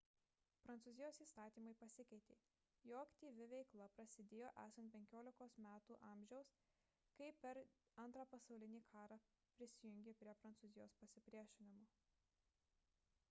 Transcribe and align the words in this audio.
prancūzijos 0.67 1.17
įstatymai 1.23 1.71
pasikeitė 1.81 2.37
jo 2.91 2.95
aktyvi 3.07 3.43
veikla 3.51 3.87
prasidėjo 3.99 4.47
esant 4.63 4.95
15 4.95 5.61
metų 5.65 5.97
amžiaus 6.13 6.53
kai 7.19 7.29
per 7.43 7.61
ii 7.63 8.25
pasaulinį 8.33 8.81
karą 8.95 9.19
prisijungė 9.59 10.15
prie 10.23 10.33
prancūzijos 10.41 10.97
pasipriešinimo 11.05 11.87